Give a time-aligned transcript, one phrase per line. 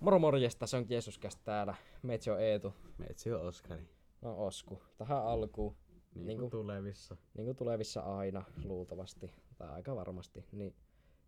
[0.00, 1.74] Moro morjesta, se on Jeesuskäs täällä.
[2.02, 2.74] Meitsi on Eetu.
[2.98, 3.82] Meitsi on Oskari.
[4.22, 4.82] No Osku.
[4.98, 5.76] Tähän alkuun,
[6.14, 7.16] Niin, Niinku- kuin tulevissa.
[7.34, 10.74] niin kuin tulevissa aina luultavasti, tai aika varmasti, niin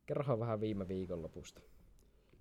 [0.07, 1.61] kerrohan vähän viime viikonlopusta.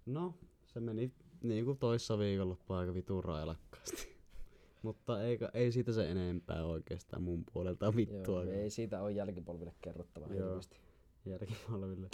[0.05, 0.33] No,
[0.65, 1.11] se meni
[1.43, 4.19] niin kuin toissa viikonloppu aika vitun railakkaasti.
[4.83, 8.43] Mutta eikä, ei siitä se enempää oikeastaan mun puolelta vittua.
[8.43, 10.35] Joo, ei siitä ole jälkipolville kerrottava Joo.
[10.47, 10.77] hirveästi.
[11.25, 12.09] Jälkipalville.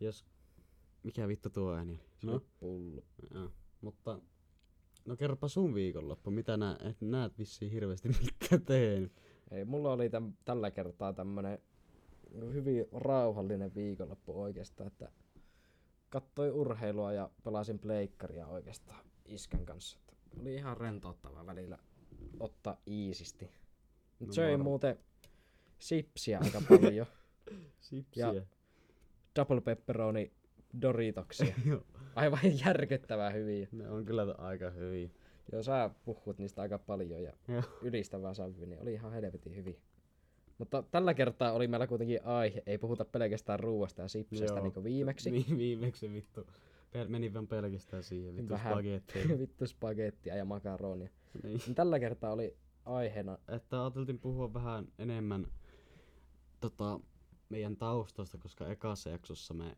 [0.00, 0.24] Jos...
[1.08, 2.00] Mikä vittu tuo ääni oli?
[2.22, 2.32] No.
[2.32, 3.02] No, Pullo.
[3.34, 3.50] joo.
[3.80, 4.20] Mutta...
[5.06, 6.30] No kerropa sun viikonloppu.
[6.30, 9.12] Mitä nää, et näet vissiin hirveästi mitään tehnyt.
[9.50, 11.58] Ei, mulla oli täm, tällä kertaa tämmönen
[12.52, 15.12] hyvin rauhallinen viikonloppu oikeastaan, että
[16.08, 19.98] kattoin urheilua ja pelasin pleikkaria oikeastaan iskän kanssa.
[19.98, 21.78] Että oli ihan rentouttavaa välillä
[22.40, 23.50] ottaa iisisti.
[24.18, 24.98] Mut No söin varma- muuten
[25.78, 27.06] sipsiä aika paljon.
[27.80, 28.32] Sipsiä.
[28.32, 28.46] Ja-
[29.36, 30.32] Double pepperoni
[30.82, 31.54] Doritoksia.
[32.14, 33.68] Aivan järkyttävää hyviä.
[33.72, 35.08] Ne on kyllä aika hyviä.
[35.52, 37.32] Joo, sä puhut niistä aika paljon ja
[37.82, 39.76] ylistävää sävyä, niin oli ihan helvetin hyvin.
[40.58, 44.62] Mutta tällä kertaa oli meillä kuitenkin aihe, ei puhuta pelkästään ruuasta ja sipseistä Joo.
[44.62, 45.32] niin kuin viimeksi.
[45.32, 46.40] Vi- viimeksi vittu.
[46.94, 48.72] Pel- meni vaan pelkästään siihen vittu Vähän.
[48.72, 49.38] spagettiin.
[49.38, 51.08] Vittu spagettia ja makaronia.
[51.42, 51.60] niin.
[51.66, 55.46] Niin tällä kertaa oli aiheena, Että ajateltiin puhua vähän enemmän
[56.60, 57.00] tota,
[57.48, 59.76] meidän taustoista, koska ekassa jaksossa me,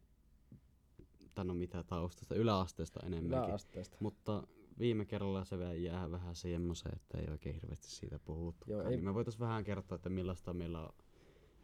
[1.35, 3.45] tai no mitä taustasta, yläasteesta enemmänkin.
[3.49, 3.97] yläasteesta.
[4.01, 4.47] Mutta
[4.79, 8.65] viime kerralla se jää vähän semmoiseen, että ei oikein hirveästi siitä puhuttu.
[8.71, 10.93] Joo, Joo, ei- niin me voitais vähän kertoa, että millaista meillä on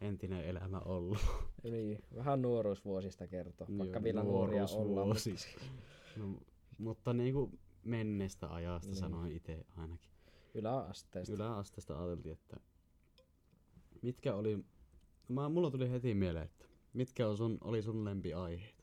[0.01, 1.17] entinen elämä ollut.
[1.63, 5.07] Niin, vähän nuoruusvuosista kertoa, vaikka Joo, vielä nuoria ollaan.
[5.07, 5.21] Mutta
[6.17, 6.39] No,
[6.77, 7.51] mutta niinku
[7.83, 8.99] menneestä ajasta Niin.
[8.99, 10.11] sanoin itse ainakin.
[10.53, 11.33] yläasteesta.
[11.33, 12.57] Yläasteesta ajateltiin, että
[14.01, 14.65] mitkä oli,
[15.29, 18.76] mä, mulla tuli heti mieleen, että mitkä on sun, oli sun lempiaiheet?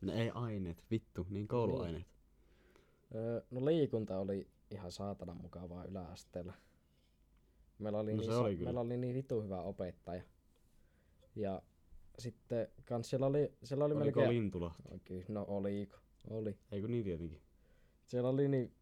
[0.00, 2.06] No ei aineet, vittu, niin kouluaineet.
[3.14, 6.54] Öö, no liikunta oli ihan saatanan mukavaa yläasteella.
[7.78, 10.22] Meillä oli, No niin, sa- oli meillä oli niin vitu hyvä opettaja.
[11.36, 11.62] Ja
[12.18, 14.30] sitten kans siellä oli, siellä oli Oliko melkein...
[14.30, 14.82] Lintulahti?
[14.90, 15.96] Oikein, no oliko,
[16.30, 16.58] oli.
[16.72, 17.42] Eikö niin tietenkin?
[18.06, 18.74] Siellä oli niin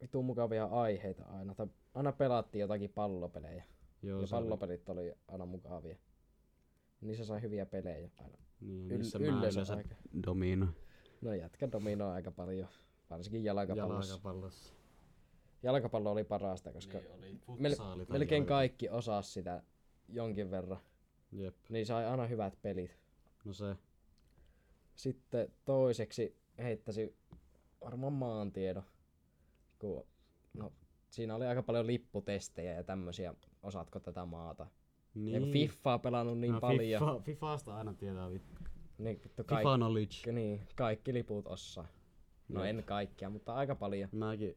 [0.00, 1.54] vitu mukavia aiheita aina.
[1.54, 3.64] Tai aina pelattiin jotakin pallopelejä.
[4.02, 4.42] Joo, ja se oli.
[4.44, 5.96] pallopelit oli aina mukavia.
[7.00, 8.38] Niissä sai hyviä pelejä aina.
[8.60, 9.94] Niin, Yl- niissä mä yleensä yleensä aika.
[10.26, 10.66] domino.
[11.20, 12.68] No jätkä dominoi aika paljon.
[13.10, 14.12] Varsinkin jalkapallossa.
[14.12, 14.74] Jalkapallossa.
[15.62, 17.10] Jalkapallo oli parasta, koska Niin
[17.48, 19.62] oli mel- melkein jalka- kaikki osas sitä
[20.08, 20.78] jonkin verran.
[21.32, 22.98] Jep, Niin sai aina hyvät pelit.
[23.44, 23.76] no se.
[24.94, 27.16] Sitten toiseksi heittäisi
[27.84, 28.82] varmaan maantiedon.
[29.78, 30.06] Kun,
[30.54, 30.72] no,
[31.10, 33.34] siinä oli aika paljon lipputestejä ja tämmöisiä.
[33.62, 34.66] Osaatko tätä maata?
[35.14, 35.34] Niin.
[35.34, 38.62] Ja kun Fiffaa pelannut niin no, paljon, FIFA, Fifasta aina tietää vittu.
[38.98, 40.32] niin vittu FIFA kaikki, knowledge.
[40.32, 41.86] niin, kaikki liput osaa.
[42.48, 42.76] No Jep.
[42.78, 44.08] en kaikkia, mutta aika paljon.
[44.12, 44.56] Mäkin,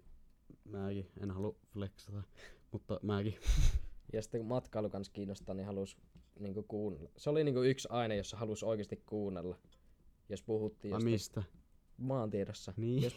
[0.65, 2.23] mäkin, en halua flexata,
[2.71, 3.35] mutta mäkin.
[4.13, 5.97] Ja sitten kun matkailu kans kiinnostaa, niin halus
[6.39, 7.09] niinku kuunnella.
[7.17, 9.57] Se oli niinku yksi aine, jossa halus oikeasti kuunnella.
[10.29, 11.43] Jos puhuttiin Ai jostain mistä?
[11.97, 12.73] maantiedossa.
[12.77, 13.03] Niin.
[13.03, 13.15] Jos,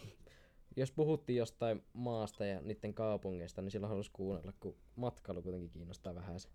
[0.76, 6.14] jos puhuttiin jostain maasta ja niiden kaupungeista, niin silloin halus kuunnella, kun matkailu kuitenkin kiinnostaa
[6.14, 6.48] vähän se.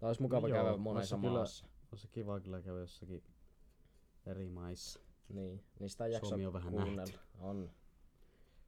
[0.00, 1.66] Tämä olisi mukava No käydä joo, monessa kyllä- maassa.
[1.92, 3.22] Olisi kiva kyllä käydä jossakin
[4.26, 5.00] eri maissa.
[5.28, 6.96] Niin, niin sitä ei jaksa Suomi on vähän kuunnella.
[7.00, 7.18] nähty.
[7.38, 7.70] On.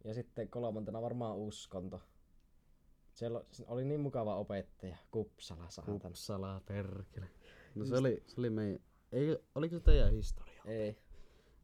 [0.04, 2.00] Ja sitten kolmantena varmaan uskonto.
[3.12, 5.98] Siellä oli niin mukava opettaja, Kupsala saatana.
[5.98, 7.26] Kupsala, perkele.
[7.74, 8.80] No se oli, se oli meidän,
[9.12, 10.62] ei, oliko se teidän historia?
[10.64, 10.98] Ei,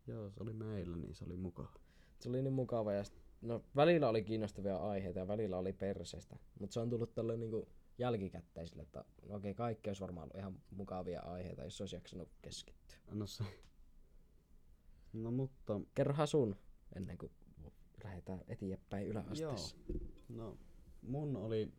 [0.06, 1.72] Joo, se oli meillä, niin se oli mukava.
[2.20, 6.36] se oli niin mukava ja sit, no, välillä oli kiinnostavia aiheita ja välillä oli perseestä.
[6.60, 7.68] Mutta se on tullut tälle niinku
[7.98, 12.98] jälkikäteisille, että no okei, kaikki olisi varmaan ollut ihan mukavia aiheita, jos olisi jaksanut keskittyä.
[13.12, 13.44] No se.
[15.12, 16.56] No mutta, Kerrohan sun
[16.96, 17.32] ennen kuin
[18.04, 19.76] lähdetään eteenpäin yläasteessa.
[20.28, 20.58] no
[21.02, 21.72] mun oli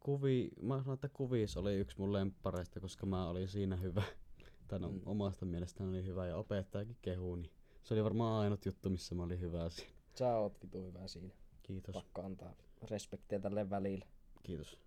[0.00, 4.02] kuvi, mä sanon, että kuvis oli yksi mun lemppareista, koska mä olin siinä hyvä.
[4.68, 5.00] Tai no, Mm.
[5.06, 7.52] omasta mielestäni oli hyvä ja opettajakin kehu, niin
[7.82, 9.92] se oli varmaan ainut juttu, missä mä olin hyvä siinä.
[10.18, 11.34] Sä oot vitu hyvä siinä.
[11.62, 11.92] Kiitos.
[11.94, 12.54] Pakko antaa
[12.90, 14.06] respektiä tälle välillä.
[14.44, 14.78] Kiitos.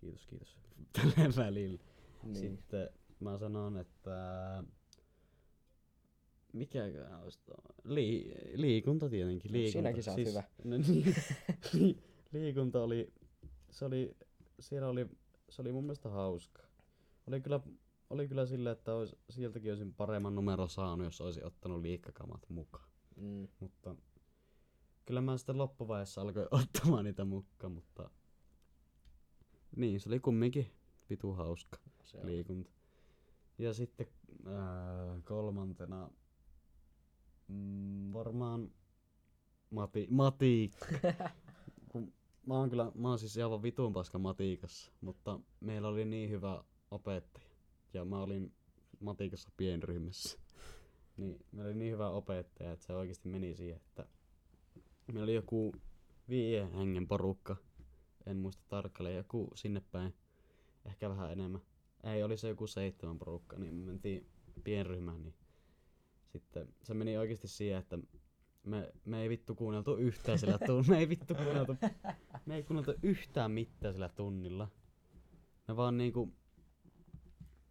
[0.00, 0.56] Kiitos, kiitos.
[0.92, 1.78] Tällä välillä.
[2.22, 2.36] Niin.
[2.36, 2.88] Sitten
[3.20, 4.64] mä sanon, että
[6.52, 6.84] mikä
[7.22, 7.54] olisi tuo?
[7.84, 9.50] Li- liikunta tietenkin.
[9.50, 9.72] No, Liikunta.
[9.72, 10.42] siinäkin sä oot hyvä.
[10.64, 11.14] No niin,
[11.72, 11.98] li-
[12.32, 13.12] liikunta oli,
[13.70, 14.16] se oli,
[14.60, 15.06] siellä oli,
[15.50, 16.62] se oli mun mielestä hauska.
[17.26, 17.60] Oli kyllä,
[18.10, 22.88] oli kyllä sillä, että ois, sieltäkin olisin paremman numero saanut, jos olisin ottanut liikkakamat mukaan.
[23.16, 23.48] Mm.
[23.60, 23.96] Mutta
[25.04, 28.10] kyllä mä sitten loppuvaiheessa alkoin ottamaan niitä mukaan, mutta
[29.76, 30.66] niin, se oli kumminkin
[31.10, 32.70] vitu hauska Se liikunta.
[33.58, 34.06] Ja sitten
[34.46, 36.10] ää, kolmantena
[37.48, 38.70] mm, varmaan
[39.74, 40.86] Mati, matiikka.
[41.92, 42.12] Kun
[42.46, 46.64] mä oon kyllä, mä oon siis aivan vitun paska matiikassa, mutta meillä oli niin hyvä
[46.90, 47.46] opettaja.
[47.94, 48.52] Ja mä olin
[49.00, 50.38] matikassa pienryhmässä.
[51.16, 54.06] Niin meillä oli niin hyvä opettaja, että se oikeasti meni siihen, että
[55.06, 55.72] meillä oli joku
[56.28, 57.56] viiden hengen porukka.
[58.26, 60.14] En muista tarkalleen, joku sinne päin.
[60.84, 61.60] Ehkä vähän enemmän.
[62.04, 64.26] Ei, oli se joku seitsemän porukka, niin me mentiin
[64.64, 65.34] pienryhmään, niin
[66.26, 67.98] sitten se meni oikeasti siihen, että
[68.64, 70.94] me, me ei vittu kuunneltu yhtään sillä tunnilla.
[70.94, 71.76] Me ei vittu kuunneltu,
[72.46, 74.68] me ei kuunneltu yhtään mitään sillä tunnilla.
[75.68, 76.32] Me vaan niinku,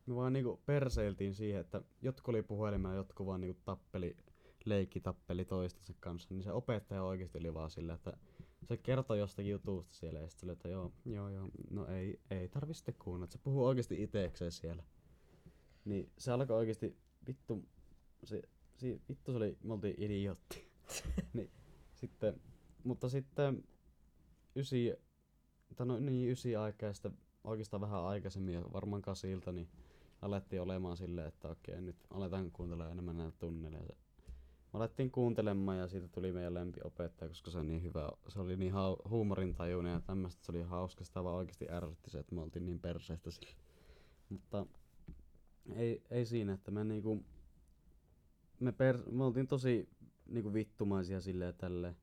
[0.06, 4.18] me vaan niinku perseiltiin siihen, että jotkut oli puhelimella, jotkut vaan niinku tappeli,
[4.66, 6.34] leikki tappeli toistensa kanssa.
[6.34, 8.18] Niin se opettaja oikeasti oli vaan sillä, että
[8.68, 12.74] se kertoi jostakin jutusta siellä ja sitten että joo, joo, joo, no ei, ei tarvi
[12.74, 13.32] sitten kuunnella.
[13.32, 14.84] Se puhuu oikeasti itekseen siellä.
[15.86, 17.66] Niin se alkoi oikeasti, vittu,
[18.24, 18.42] se,
[18.78, 20.72] se, vittu se oli, me oltiin idiootti.
[21.34, 21.52] niin,
[21.94, 22.42] sitten,
[22.84, 23.64] mutta sitten
[24.56, 24.94] ysi,
[25.76, 29.70] tai no niin ysi aikaa ja sitten oikeastaan vähän aikaisemmin, jo varmaan kasilta, niin
[30.22, 33.96] alettiin olemaan silleen, että okei, nyt aletaan kuuntelemaan enemmän näitä tunneja.
[34.74, 38.40] Se, me alettiin kuuntelemaan ja siitä tuli meidän lempiopettaja, koska se, on niin hyvä, se
[38.40, 42.36] oli niin hau, huumorintajuinen ja tämmöistä, se oli hauska, sitä vaan oikeasti ärsytti se, että
[42.36, 43.52] me oltiin niin perseistä sillä.
[44.30, 44.66] Mutta
[45.76, 47.24] ei, ei siinä, että me niinku,
[48.60, 49.90] me, per, me oltiin tosi
[50.26, 51.96] niinku vittumaisia silleen tälleen.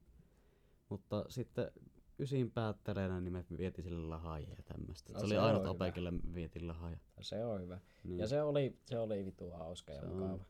[0.88, 1.70] Mutta sitten
[2.18, 5.12] ysin päättäreenä niin me vietiin sille lahaajia ja tämmöistä.
[5.12, 5.70] No se oli se ainut hyvä.
[5.70, 6.98] ope, kelle vietiin lahaaja.
[7.20, 7.80] Se on hyvä.
[8.04, 10.40] Niin, Ja se oli, se oli vitu hauska ja Se on.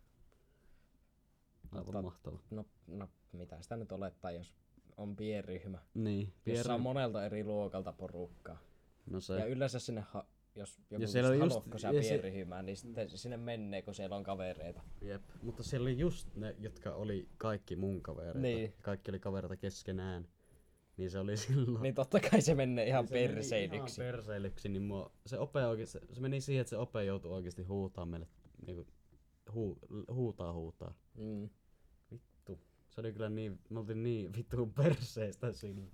[1.73, 2.39] Aivan mutta- mahtava.
[2.51, 4.55] No, no, mitä sitä nyt olettaa, jos
[4.97, 8.59] on pienryhmä, Niin, jossa Pierre, on monelta eri luokalta porukkaa.
[9.11, 12.23] no se, Ja yleensä sinne, ha- jos joku siellä oli just- sä ja se-
[12.63, 14.81] niin sitten sinne menee, kun siellä on kavereita.
[15.01, 15.23] jep.
[15.43, 18.39] Mutta siellä oli just ne, jotka oli kaikki mun kavereita.
[18.39, 18.75] Niin.
[18.83, 20.29] Kaikki oli kavereita keskenään.
[20.97, 21.83] Niin se oli silloin.
[21.83, 24.01] Niin totta kai se menee ihan se perseilyksi.
[24.03, 27.63] Ihan perseilyksi, niin mua, se ope oikeesti, se, meni siihen, että se ope joutui oikeesti
[27.63, 28.27] huutaa meille,
[28.67, 28.87] niinku,
[29.55, 29.79] huu,
[30.13, 30.95] huutaa huutaa.
[31.19, 31.49] Mm.
[32.91, 35.87] Se oli kyllä niin, me oltiin niin vittu perseistä sillä.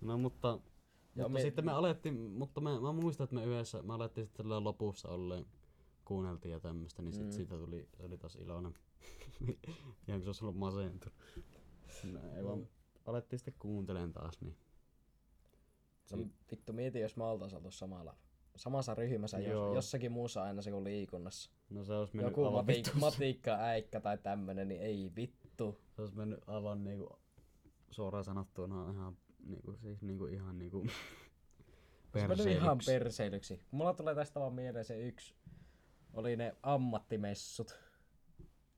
[0.00, 0.60] No mutta, Joo,
[1.16, 4.64] mutta me- sitten me alettiin, mutta me, mä muistan, että me yhdessä, me alettiin sitten
[4.64, 5.46] lopussa olleen,
[6.04, 7.32] kuunneltiin ja tämmöstä, niin sit Mm.
[7.32, 8.74] siitä tuli, se oli taas iloinen.
[10.08, 11.14] Ihan kun se olisi ollut masentunut.
[12.12, 12.48] No, ei Mm.
[12.48, 12.68] vaan,
[13.06, 14.56] alettiin sitten kuuntelemaan taas, niin
[16.12, 16.18] No,
[16.50, 18.16] vittu mieti, jos me oltais oltu samalla,
[18.56, 21.50] samassa ryhmässä, jos, jossakin muussa aina se kuin liikunnassa.
[21.70, 22.90] no se olisi mennyt Joku aivan mati- vittu.
[23.00, 25.45] matikka, äikkä tai tämmönen, niin ei vittu.
[25.58, 27.18] Se olisi mennyt aivan niinku
[27.90, 29.16] suoraan sanottuna ihan
[29.46, 30.86] niinku, siis niinku ihan niinku
[32.12, 32.92] Se meni ihan perseilyksi.
[32.92, 33.60] perseilyksi.
[33.70, 35.34] Mulla tulee tästä vaan mieleen se yksi.
[36.12, 37.78] Oli ne ammattimessut.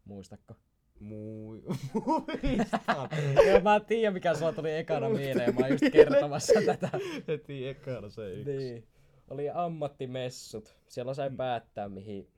[0.04, 0.54] Muistatko?
[1.00, 1.62] Mui...
[1.94, 3.08] Muistan.
[3.46, 6.90] Joo, mä en tiedä mikä sulla tuli ekana mieleen, mä oon just kertomassa tätä.
[7.28, 8.56] Heti ekana se yksi.
[8.56, 8.88] Niin.
[9.30, 10.76] Oli ammattimessut.
[10.88, 12.28] Siellä sai päättää mihin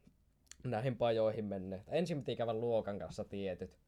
[0.65, 1.81] näihin pajoihin mennä.
[1.89, 3.79] Ensin piti käydä luokan kanssa tietyt,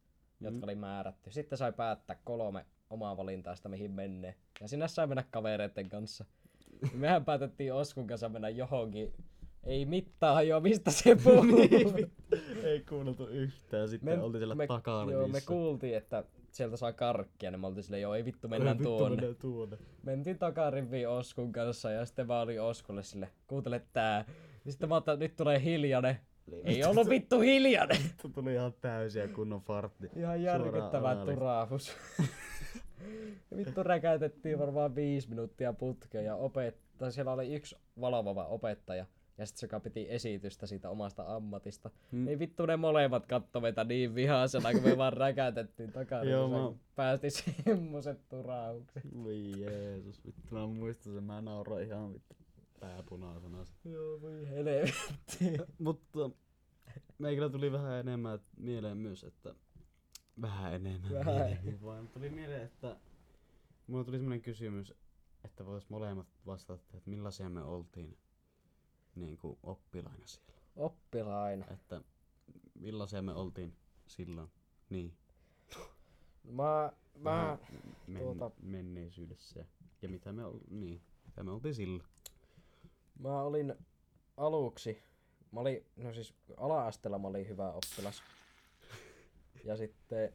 [0.45, 0.63] jotka Mm.
[0.65, 1.31] oli määrätty.
[1.31, 4.35] Sitten sai päättää kolme omaa valintaista mihin menee.
[4.61, 6.25] Ja sinne sai mennä kavereiden kanssa.
[6.95, 9.13] Mehän päätettiin Oskun kanssa mennä johonkin.
[9.65, 11.43] Ei mittaa jo, mistä se puhuu.
[11.43, 12.13] Niin,
[12.65, 13.89] Ei kuunneltu yhtään.
[13.89, 17.67] Sitten Me- oltiin siellä me, takana joo, me kuultiin, että sieltä saa karkkia, niin me
[17.67, 19.17] oltiin silleen, joo ei vittu mennään vittu, tuonne.
[19.17, 19.77] Mennään tuonne.
[20.03, 24.25] Mentiin takariviin Oskun kanssa ja sitten mä olin Oskulle sille, kuuntele tää.
[24.65, 26.17] Ja sitten mä otan, nyt tulee hiljainen.
[26.65, 28.03] Ei ollut vittu hiljainen.
[28.03, 30.11] Vittu tuli ihan täysiä kunnon fartti.
[30.17, 31.13] Ihan järkyttävä.
[31.13, 31.15] Ja
[33.57, 39.07] vittu räkäytettiin varmaan viisi minuuttia putkeen ja opetta, siellä oli yksi valvova opettaja.
[39.39, 41.91] Ja sitten se, joka piti esitystä siitä omasta ammatista.
[42.13, 42.25] Mm.
[42.25, 46.25] Niin vittu ne molemmat katto meitä niin vihaisena, kun me vaan räkäytettiin takana.
[46.25, 47.31] Joo, mä- Päästi
[47.65, 49.03] semmoset turahukset.
[49.25, 52.37] Voi Jeesus, vittu mä muistan sen, mä nauroin ihan vittu
[52.83, 53.67] pääpunaisena.
[53.85, 55.45] Joo, voi helvetti.
[55.79, 56.31] Mutta
[57.19, 59.55] meikällä tuli vähän enemmän mieleen myös, että
[60.43, 61.35] vähän enemmän Vähän.
[61.35, 62.97] mieleen, vaan tuli mieleen, että
[63.87, 64.95] mulla tuli semmoinen kysymys,
[65.45, 68.19] että vois molemmat vastata, että millaisia me oltiin
[69.15, 70.53] niin kuin oppilaina siellä.
[70.77, 71.67] Oppilaina.
[71.71, 72.03] Että
[72.75, 74.49] millaisia me oltiin silloin,
[74.91, 75.17] niin,
[76.45, 77.59] Mä, mä, vähän
[78.07, 79.67] men- tuota- menneisyydessä ja,
[80.03, 82.09] ja mitä me, ol, niin, mitä me oltiin silloin.
[83.23, 83.75] Mä olin
[84.37, 85.03] aluksi,
[85.53, 88.23] mä olin, no siis ala-asteella mä olin hyvä oppilas.
[89.65, 90.33] Ja sitten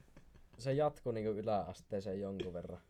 [0.57, 2.81] se jatkui niinku yläasteeseen jonkun verran.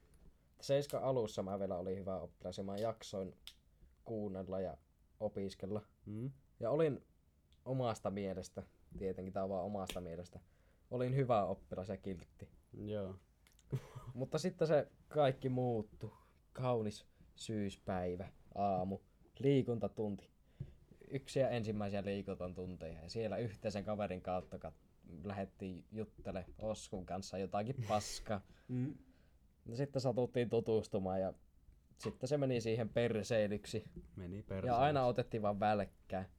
[0.61, 3.35] Seiska alussa mä vielä olin hyvä oppilas ja mä jaksoin
[4.05, 4.77] kuunnella ja
[5.19, 5.81] opiskella.
[6.05, 6.31] Mm?
[6.59, 7.03] Ja olin
[7.65, 8.63] omasta mielestä,
[8.97, 10.39] tietenkin tää on vaan omasta mielestä,
[10.91, 12.49] olin hyvä oppilas ja kiltti.
[12.73, 13.15] Joo.
[14.13, 16.13] Mutta sitten se kaikki muuttu.
[16.53, 18.99] Kaunis syyspäivä, aamu,
[19.39, 20.29] liikuntatunti.
[21.11, 23.01] Yksi ja ensimmäisiä liikuntatunteja.
[23.03, 28.41] Ja siellä yhteisen kaverin kautta kat- lähdettiin juttele Oskun kanssa jotakin paskaa.
[28.67, 28.95] Mm.
[29.65, 31.33] Ja sitten satuttiin tutustumaan ja
[31.97, 33.83] sitten se meni siihen perseilyksi.
[34.15, 34.67] Meni perse.
[34.67, 36.29] Ja aina otettiin vaan välkkää.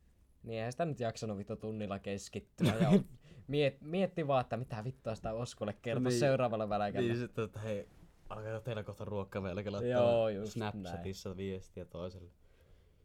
[0.42, 2.74] Niin eihän sitä nyt jaksanut vittu tunnilla keskittyä.
[2.80, 2.90] Ja
[3.48, 6.18] miet, mietti vaan, että mitä vittua sitä Oskulle kertoa Niin.
[6.20, 7.08] seuraavalla välkällä.
[7.08, 7.88] Niin sitten, että hei,
[8.28, 12.30] alkaa teillä kohta ruokkavelkä laittaa Joo, just Snapchatissa viestiä toiselle.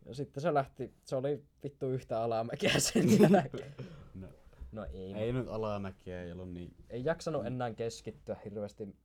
[0.06, 3.76] Ja sitten se lähti, se oli vittu yhtä alamäkeä sen jälkeen.
[4.16, 4.28] No,
[4.72, 5.34] No ei, ei.
[5.34, 6.74] nyt alamäkiä, ei ollut niin.
[6.90, 8.96] ei jaksanut enää keskittyä hirveästi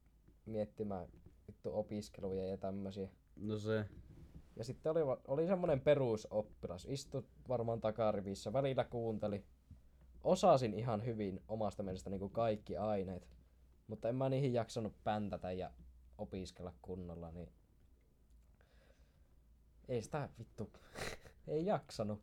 [0.46, 1.08] miettimään
[1.48, 3.08] vittu opiskeluja ja tämmösiä.
[3.36, 3.84] No se,
[4.56, 9.44] Ja sitten oli, oli semmonen perusoppilas, istui varmaan takarivissä, välillä kuunteli.
[10.24, 13.28] Osasin ihan hyvin omasta mielestä niin kuin kaikki aineet,
[13.86, 15.70] mutta en mä niihin jaksanut päntätä ja
[16.18, 17.48] opiskella kunnolla, niin
[19.88, 20.72] ei sitä vittu,
[21.48, 22.20] ei jaksanut.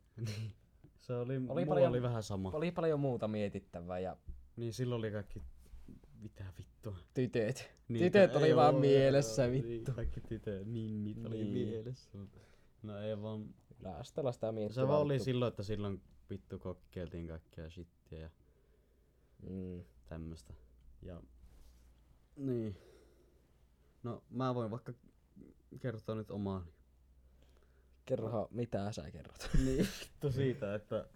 [0.98, 2.50] se oli, Oli paljon- oli vähän sama.
[2.50, 4.16] Oli paljon muuta mietittävää ja
[4.56, 5.42] Niin silloin oli kaikki,
[6.22, 6.96] mitä vittua.
[7.14, 7.70] tytöt.
[7.88, 9.68] Niitä- Tytöt oli vaan oo, mielessä joo, vittu.
[9.68, 11.52] Niin, kaikki tytöt, mimmit oli Niin.
[11.68, 12.18] mielessä.
[12.18, 12.38] mutta-
[12.82, 14.74] No ei vaan, Yläasteella sitä miettii.
[14.74, 18.30] se vaan oli silloin, että silloin vittu kokkeiltiin kaikkea shittiä ja
[19.42, 19.84] Mm.
[20.06, 20.54] tämmöstä.
[21.02, 21.22] Ja
[22.36, 22.76] niin.
[24.02, 24.92] No mä voin vaikka
[25.78, 26.66] kertoa nyt omaa.
[28.06, 29.50] Kerrohan, mitä sä kerrot.
[29.64, 31.06] Niin, vittu siitä, että,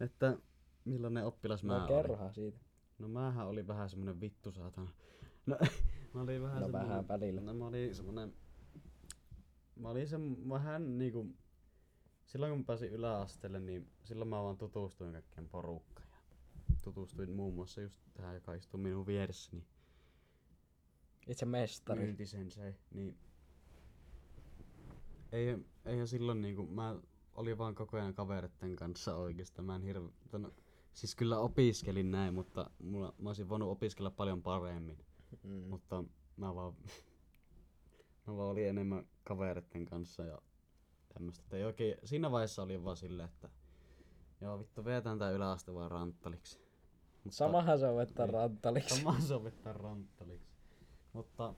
[0.00, 0.36] että
[0.84, 1.88] millainen oppilas mä No olin.
[1.96, 2.58] kerrohan siitä.
[2.98, 4.90] No mähän oli vähän semmonen vittu saatana.
[5.46, 5.58] No
[6.14, 7.40] mä olin vähän No semmonen, vähän välillä.
[7.40, 8.34] No mä olin semmonen,
[9.76, 10.16] mä olin se
[10.48, 11.26] vähän niinku,
[12.26, 16.08] silloin kun mä pääsin yläasteelle, niin silloin mä vaan tutustuin kaikkeen porukkaan.
[16.70, 19.64] Ja tutustuin muun muassa just tähän, joka istuu minun vieressäni.
[21.26, 22.00] Itse mestari.
[22.00, 23.18] Myyntisensei, niin
[25.32, 26.96] ei, eihän silloin niinku, mä
[27.34, 30.52] olin vaan koko ajan kavereiden kanssa oikeastaan, mä en hirve, no,
[30.92, 34.98] siis kyllä opiskelin näin, mutta mulla, mä olisin voinut opiskella paljon paremmin,
[35.42, 35.50] Mm.
[35.68, 36.04] mutta
[36.36, 36.72] mä vaan,
[38.26, 40.38] mä vaan olin enemmän kavereiden kanssa ja
[41.14, 43.48] tämmöstä, ei oikein, siinä vaiheessa oli vaan silleen, että
[44.40, 46.58] joo vittu vetään tää yläaste vaan ranttaliksi.
[47.24, 48.34] Mutta- Samahan se on vettä Niin.
[48.34, 48.94] ranttaliksi.
[48.96, 50.50] Samaa sovittaa ranttaliksi.
[51.12, 51.54] Mutta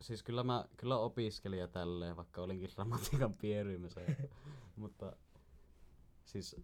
[0.00, 4.00] siis kyllä mä kyllä opiskelin ja tälleen, vaikka olinkin dramatiikan pierymässä.
[4.76, 5.16] mutta
[6.24, 6.56] siis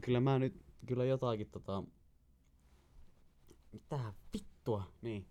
[0.00, 1.82] kyllä mä nyt kyllä jotakin tota...
[3.72, 4.82] Mitä vittua?
[5.02, 5.26] Niin.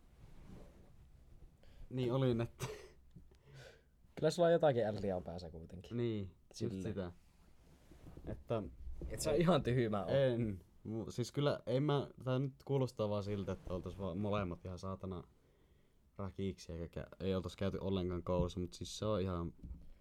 [1.89, 2.65] Niin olin, että...
[4.15, 5.97] Kyllä sulla on jotakin älliä on päässä kuitenkin.
[5.97, 6.83] niin, just Silleen.
[6.83, 7.11] sitä.
[8.27, 8.63] Että
[9.09, 10.11] Et sä ihan tyhmä oo.
[10.15, 10.59] En.
[10.87, 14.79] Mu- Siis kyllä, ei mä, tää nyt kuulostaa vaan siltä, että oltais vaan molemmat ihan
[14.79, 15.23] saatana
[16.17, 19.53] rakiiksi eikä ei oltais käyty ollenkaan koulussa, mutta siis se on ihan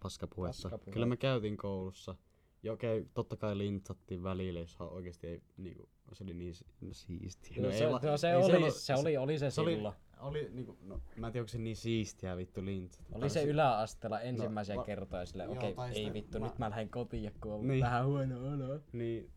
[0.03, 0.61] paskapuhetta.
[0.63, 0.93] Paskapuhe.
[0.93, 2.15] Kyllä me käytiin koulussa.
[2.63, 7.61] Ja okei, totta kai lintsattiin välillä, jos oikeesti ei niinku, se oli niin no, siistiä.
[7.63, 9.73] No, ei se, olla- no, se, ei oli, siellä- se, oli, oli se, se oli,
[9.73, 9.95] silloin.
[10.19, 13.05] oli niinku, no, mä en tiedä onko se niin siistiä vittu lintsat.
[13.11, 16.69] Oli se yläasteella No, ensimmäisiä va- kertoja silleen, okei, tai ei vittu, mä- nyt mä
[16.69, 17.81] lähden kotiin, kun on Niin.
[17.83, 18.79] vähän huono olo.
[18.93, 19.31] Niin,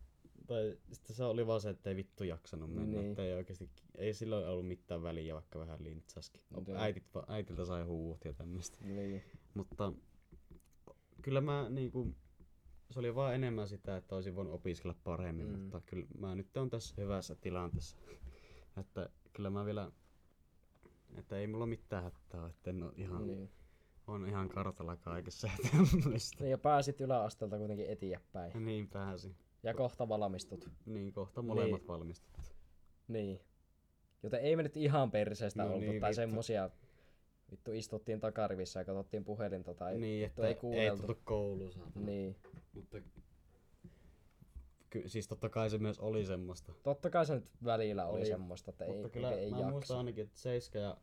[0.50, 2.85] tai sitten se oli vaan se, että ei vittu jaksanut mennä.
[2.87, 2.99] Niin.
[3.00, 3.11] Niin.
[3.11, 6.42] Että ei oikeesti, ei silloin ollut mitään väliä, vaikka vähän lintsaskin.
[6.50, 6.78] Joo.
[6.78, 8.78] Äitit, äitiltä sai huuhut ja tämmöistä.
[8.85, 9.23] Niin.
[9.54, 9.92] Mutta
[11.23, 12.14] kyllä mä niinku,
[12.90, 15.59] se oli vaan enemmän sitä, että olisin voinut opiskella paremmin, Mm.
[15.59, 17.97] mutta kyllä mä nyt on tässä hyvässä tilanteessa.
[18.80, 19.92] että kyllä mä vielä,
[21.16, 23.38] että ei mulla mitään hätää, että en oo ihan, niin.
[23.38, 23.50] Niin.
[24.07, 26.47] on ihan kartalla kaikessa ja tämmöistä.
[26.47, 28.64] Ja pääsit yläasteelta kuitenkin eteenpäin.
[28.64, 29.37] Niin pääsin.
[29.62, 30.69] Ja kohta valmistut.
[30.87, 31.88] Niin kohta molemmat Niin.
[31.88, 32.40] valmistut.
[33.09, 33.40] Niin.
[34.23, 36.17] Joten ei me nyt ihan perseestä No oltu, niin, tai vittu.
[36.17, 36.71] semmosia,
[37.50, 41.07] vittu istuttiin takarivissä ja katsottiin puhelinta tai niin, että ei ei, kuunneltu.
[41.07, 42.07] tultu kouluun saatana.
[42.07, 42.37] Niin.
[42.73, 42.99] Mutta
[44.90, 46.73] ky, siis totta kai se myös oli semmoista.
[46.83, 49.71] Totta kai se nyt välillä oli, Oli, semmoista, että ei, Mutta kyllä ei mä jaksa.
[49.71, 50.97] muistan ainakin, että 7 ja,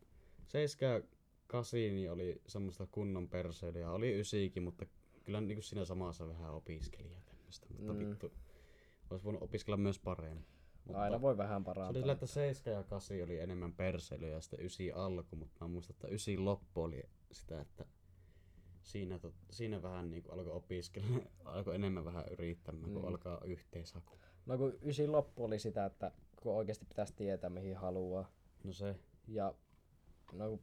[0.48, 1.02] 7 ja
[1.48, 3.92] 8 niin oli semmoista kunnon perseilyä.
[3.92, 4.86] Oli ysiikin, mutta
[5.26, 7.68] kyllä niin siinä samassa vähän opiskeli ja tämmöistä.
[7.78, 8.00] Mutta mm.
[8.00, 8.32] vittu,
[9.14, 10.46] olisi voinut opiskella myös paremmin.
[10.86, 12.02] Mutta Aina voi vähän se oli parantaa.
[12.02, 15.94] sillä, että 7 ja 8 oli enemmän perseilyä ja sitten 9 alku, mutta mä muistan,
[15.96, 17.86] että 9 loppu oli sitä, että
[18.82, 21.08] siinä, tot, siinä vähän niin alkoi opiskella,
[21.46, 23.06] alkoi enemmän vähän yrittämään, kun Niin.
[23.08, 24.18] alkaa yhteishaku.
[24.46, 26.12] No kun ysin loppu oli sitä, että
[26.42, 28.32] kun oikeasti pitäisi tietää mihin haluaa.
[28.64, 28.96] No se,
[29.28, 29.54] Ja
[30.34, 30.60] no, kun-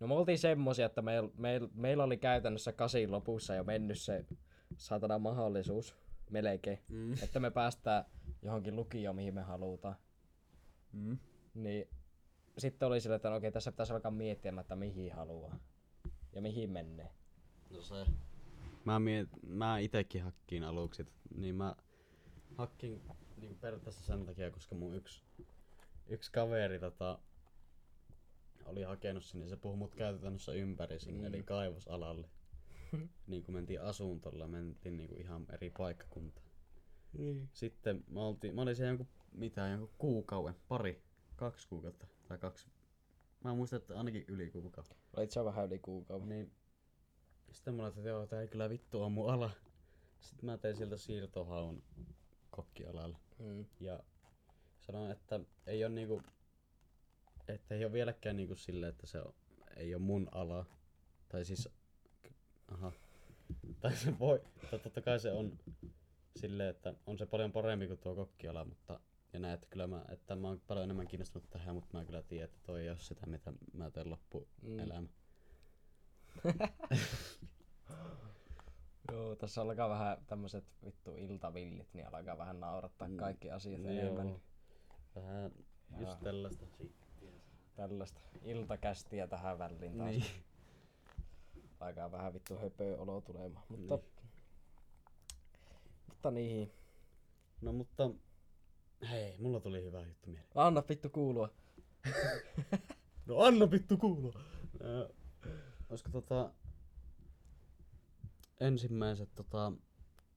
[0.00, 4.24] no me oltiin semmosia, että meil, meil, meillä oli käytännössä kasin lopussa jo mennyt se
[4.76, 5.94] saatana mahdollisuus
[6.30, 7.12] melkein, mm.
[7.12, 8.04] että me päästään
[8.42, 9.96] johonkin lukioon mihin me halutaan.
[10.92, 11.18] Mm.
[11.54, 11.88] Niin
[12.58, 15.58] sitten oli sillä, että no okei, tässä pitäisi alkaa miettimään, että mihin haluaa.
[16.32, 17.10] Ja mihin menee.
[17.70, 18.06] No se.
[18.84, 21.06] Mä, miet, mä itekin hakkiin aluksi,
[21.36, 21.76] niin mä
[22.58, 23.02] hakkin
[23.36, 25.22] niin periaatteessa sen takia, koska mun yksi,
[26.06, 27.18] yksi kaveri tota,
[28.64, 31.34] oli hakenut sinne, se puhui mut käytännössä ympäri sinne, Mm.
[31.34, 32.28] eli kaivosalalle.
[33.26, 36.50] niin kun mentiin asuntolla, mentiin niinku ihan eri paikkakuntaan.
[37.18, 37.48] Niin.
[37.52, 41.02] Sitten mä, oltiin, mä olin siellä jonkun, mitä, jonkun kuukauden, pari,
[41.36, 42.68] kaksi kuukautta, tai kaksi.
[43.44, 44.96] Mä muistan, että ainakin yli kuukauden.
[45.16, 46.28] Olit sä vähän yli kuukauden.
[46.28, 46.52] Niin.
[47.52, 49.50] Sitten mä ajattelin, että joo, tää ei kyllä vittu on mun ala.
[50.20, 51.82] Sitten mä tein sieltä siirtohaun
[52.50, 53.18] kokkialalle.
[53.38, 53.66] Mm.
[53.80, 54.02] Ja
[54.78, 56.22] sanoin, että ei ole niinku,
[57.48, 59.34] että ei ole vieläkään niinku sille, että se on,
[59.76, 60.66] ei ole mun ala.
[61.28, 61.68] Tai siis,
[62.70, 62.92] aha.
[63.80, 65.58] Tai se voi, totta kai se on
[66.36, 69.00] sille, että on se paljon parempi kuin tuo kokkiala, mutta
[69.32, 72.22] ja näin, että kyllä mä, että mä oon paljon enemmän kiinnostunut tähän, mutta mä kyllä
[72.22, 75.08] tiedän, että toi ei ole sitä, mitä mä teen loppuelämä.
[79.12, 83.16] Joo, tässä alkaa vähän tämmöiset vittu iltavillit, niin alkaa vähän naurattaa Mm.
[83.16, 83.90] kaikki asiat Joo.
[83.92, 84.36] enemmän.
[85.16, 85.52] Vähän
[86.00, 86.66] just tällaista.
[87.76, 90.10] Tällaista iltakästiä tähän väliin taas.
[90.10, 90.24] Niin.
[91.80, 93.64] Alkaa vähän vittu höpöä olo tulemaan.
[93.68, 94.12] Mutta, Niin.
[96.08, 96.72] mutta niin.
[97.60, 98.10] No mutta,
[99.10, 100.50] hei, mulla tuli hyvä juttu mieleen.
[100.54, 101.48] Anna vittu kuulua.
[103.26, 104.32] No anna vittu kuulua!
[104.80, 105.08] Ö,
[105.90, 106.50] Olisiko tota,
[108.60, 109.72] ensimmäiset tota,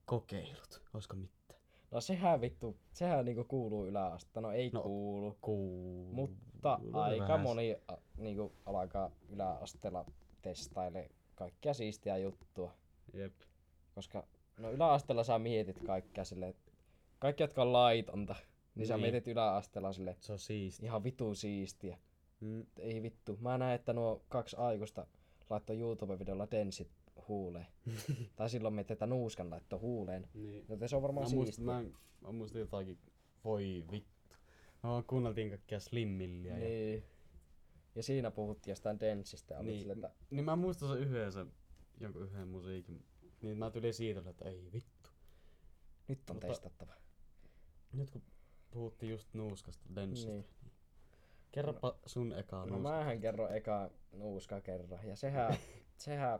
[0.05, 1.59] kokeilut, olisiko mitään?
[1.91, 4.41] No sehän vittu, sehän niinku kuuluu yläastetta.
[4.41, 5.37] No ei No, no, kuulu.
[5.41, 6.13] Kuuluu.
[6.13, 7.41] Mutta aika vähän.
[7.41, 10.05] moni a, niinku alkaa yläasteella
[10.41, 12.73] testaile kaikkia siistiä juttua.
[13.13, 13.33] Jep.
[13.95, 16.55] Koska no yläasteella sä mietit kaikkea sille,
[17.19, 18.35] kaikki jotka on laitonta,
[18.75, 19.01] niin, sä Niin.
[19.01, 20.85] mietit yläasteella sille Se on siisti.
[20.85, 21.97] ihan vitu siistiä.
[22.39, 22.65] Mm.
[22.79, 23.37] Ei vittu.
[23.41, 25.07] Mä näen, että nuo kaksi aikuista
[25.49, 26.91] laittoi YouTube-videolla densit
[27.27, 27.67] huuleen.
[28.35, 30.29] tai silloin mietit, että nuuskan laittoi huuleen.
[30.33, 30.65] Niin.
[30.69, 31.73] Joten se on varmaan Mä, muistin, siistiä.
[31.73, 31.83] mä,
[32.21, 32.97] mä muistin jotakin,
[33.43, 34.13] voi vittu.
[34.83, 36.55] No, kuunneltiin kaikkia slimmilliä.
[36.57, 36.93] Niin.
[36.95, 37.01] Ja
[38.01, 38.99] siinä puhuttiin jostain.
[39.57, 41.51] Oli niin, sille, että niin mä muistan sen yhden, sen,
[41.99, 43.05] jonkun yhden musiikin.
[43.41, 45.09] Niin mä tulin siitä, että ei vittu.
[46.07, 46.93] nyt on Mutta- testattava.
[47.93, 48.21] Nyt kun
[48.71, 50.31] puhuttiin just nuuskasta, denssistä.
[50.31, 50.45] Niin.
[51.51, 52.89] Kerropa sun ekaa No nuuska.
[52.89, 55.07] mähän kerron eka nuuska kerran.
[55.07, 55.55] Ja sehän,
[55.97, 56.39] sehän,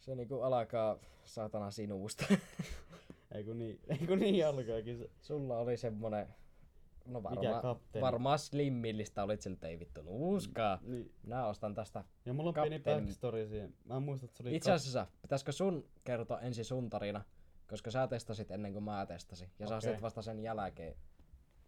[0.00, 2.26] se niinku alkaa saatana sinusta.
[3.34, 5.10] Ei kun niin, ei kun niin alkoikin se.
[5.20, 6.34] Sulla oli semmonen,
[7.08, 8.02] no Mikä varmaan, kapteeni?
[8.04, 10.78] varmaan slimmillistä olit siltä ei vittu nuuskaa.
[10.82, 11.14] Niin.
[11.22, 12.04] Minä ostan tästä.
[12.26, 13.00] Ja mulla on pieni Kapteeni.
[13.06, 13.74] backstory siihen.
[13.84, 17.24] Mä muistan, että se oli Itse asiassa, pitäisikö sun kertoa ensin sun tarina?
[17.68, 19.50] Koska sä testasit ennen kuin mä testasin.
[19.58, 19.90] Ja sä Okei.
[19.90, 20.94] ostit vasta sen jälkeen.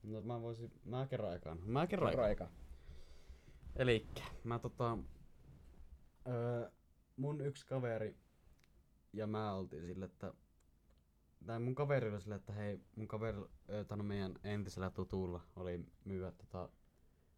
[0.03, 1.59] No mä voisin, mä kerron ekaan.
[1.65, 2.49] Mä kerron Kerro ekaan.
[2.51, 2.57] eka.
[3.77, 4.99] Elikkä, mä tota...
[6.29, 6.71] Öö,
[7.17, 8.17] mun yksi kaveri
[9.13, 10.33] ja mä oltiin sille, että...
[11.47, 13.39] Tai mun kaveri oli sille, että hei, mun kaveri,
[13.97, 16.69] no meidän entisellä tutulla oli myyä tota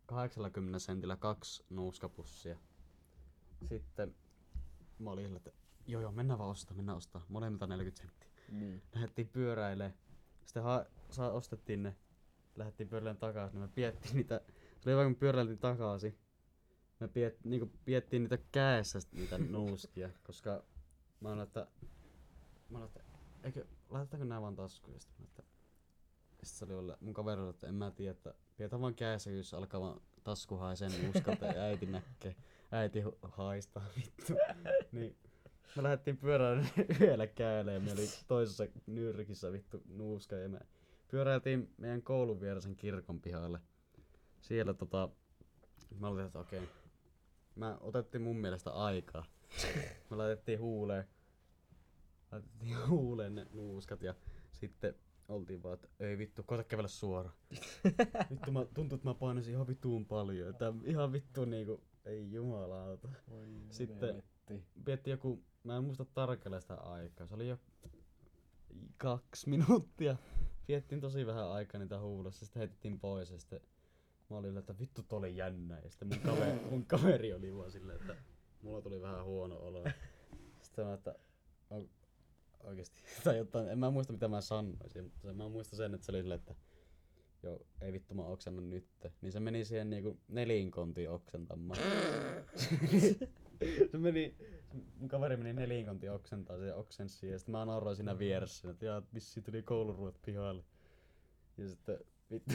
[0.07, 2.59] 80 sentillä kaksi nuuskapussia.
[3.69, 4.15] Sitten
[4.99, 5.53] mä olin sille, että
[5.87, 7.25] joo joo, mennään vaan ostaa, mennään ostaa.
[7.29, 8.29] Molemmilta 40 senttiä.
[8.53, 8.81] Mm.
[8.95, 9.95] lähdettiin pyöräilee.
[10.45, 11.97] Sitten ha- saa, ostettiin ne,
[12.57, 13.61] lähdettiin pyöräilemään takaisin.
[13.61, 14.41] Niin me piettiin niitä,
[14.81, 16.19] se oli vaikka me pyöräiltiin takaisin.
[17.01, 20.65] Me piet, niinku, piettiin niitä käessä niitä nuuskia, koska
[21.21, 21.67] mä olin, että,
[22.71, 23.02] mä olin, että
[23.45, 25.01] eikö, laitetaanko nää vaan taskuun?
[25.01, 25.43] Sitten, että,
[26.33, 29.55] sitten se oli olla, mun kaverilla, että en mä tiedä, että pidetään vaan käessä, jos
[29.55, 32.37] alkaa vaan tasku haisee nuuskalta ja äiti näkee.
[32.73, 34.33] Äiti haistaa vittu.
[34.93, 35.17] niin
[35.77, 36.19] me lähdettiin
[36.89, 40.61] yhdellä kädellä ja me oli toisessa nyrkissä vittu nuuska ja me
[41.09, 43.61] pyöräiltiin meidän koulun vieressä kirkon pihalle.
[44.41, 45.09] Siellä tota,
[45.99, 46.69] mä olin, että okei,
[47.57, 49.25] mä otettiin mun mielestä aikaa.
[50.11, 51.05] Me laitettiin huuleen,
[52.33, 54.15] laitettiin huuleen ne nuuskat ja
[54.53, 54.95] sitten
[55.29, 57.35] oltiin vaan, että ei vittu, koita kävellä suoraan.
[58.31, 60.55] vittu, mä, tuntuu, että mä painasin ihan vittuun paljon.
[60.55, 63.09] Tää ihan vittu niinku, ei jumalauta.
[63.71, 64.23] Sitten
[64.87, 67.59] vietti joku, mä en muista tarkalleen sitä aikaa, se oli jo
[68.97, 70.17] kaksi minuuttia.
[70.69, 73.61] Viettiin tosi vähän aikaa niitä huulessa, sitten heitettiin pois ja sitten
[74.31, 75.79] mä olin että vittu toi oli jännä.
[75.79, 78.17] Ja sitten mun kaveri, mun kaveri oli vaan silleen, että
[78.63, 79.85] mulla tuli vähän huono olo.
[80.63, 81.15] Sitten mä että
[82.63, 86.07] on, oikeesti, tai jotain, en mä muista mitä mä sanoisin, mutta mä muistan sen, että
[86.07, 86.55] se oli silleen, että
[87.43, 88.89] joo, ei vittu mä oksennan nyt.
[89.21, 91.81] Niin se meni siihen niinku nelinkontiin oksentamaan.
[93.91, 94.37] se meni,
[94.99, 99.03] mun kaveri meni nelinkonti oksentaa se oksensi ja sitten mä nauroin siinä vieressä, että jaa,
[99.15, 100.65] vissi tuli kouluruot pihalle.
[101.57, 101.99] Ja sitten
[102.31, 102.55] vittu.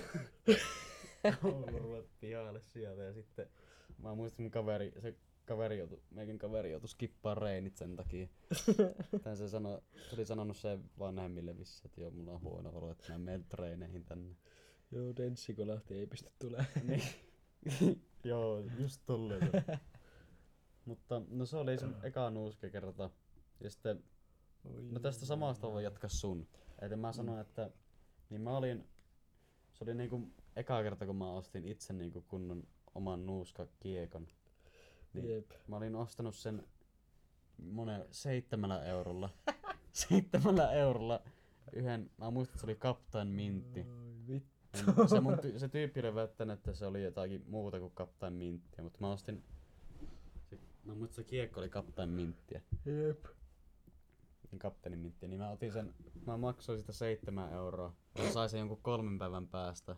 [1.41, 3.49] kouluruuat pihalle sieltä ja sitten
[3.97, 5.15] mä muistin mun kaveri, se
[5.47, 8.27] kaveri joutui, meikin kaveri joutui skippaa reinit sen takia.
[9.23, 12.91] Tän se, sano, se oli sanonut se vanhemmille vissi, että joo mulla on huono olo,
[12.91, 14.36] että mä menen treeneihin tänne.
[14.91, 16.88] Joo, Denssi kun lähti ei pysty tulemaan.
[16.88, 17.03] niin.
[18.23, 19.49] joo, just tolleen.
[20.86, 23.10] Mutta no se oli sen eka nuuske kerta.
[23.60, 24.03] Ja sitten,
[24.91, 26.47] no tästä samasta voi jatkaa sun.
[26.81, 27.71] Eli mä sanoin, että
[28.29, 28.88] niin mä olin,
[29.73, 34.27] se oli niinku eka kerta kun mä ostin itse niinku kunnon oman nuuskakiekon.
[35.13, 35.51] Niin Jep.
[35.67, 36.67] mä olin ostanut sen
[37.57, 39.29] monen seitsemällä eurolla.
[39.91, 41.21] seitsemällä eurolla
[41.73, 43.79] yhden, mä muistan, että se oli Captain Mintti.
[43.79, 44.57] Oi vittu.
[45.01, 48.33] En- se, mun ty- se tyyppi oli väittänyt, että se oli jotakin muuta kuin Captain
[48.33, 49.43] Minttiä, mutta mä ostin...
[50.49, 53.25] Se, no, mutta se kiekko oli Captain Minttiä, Jep.
[54.51, 55.93] niin kapteenin Minttiä, niin mä otin sen,
[56.25, 57.93] mä maksoin sitä seitsemän euroa.
[58.17, 59.95] Mä sain sen jonkun kolmen päivän päästä.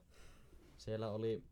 [0.78, 1.44] Siellä oli,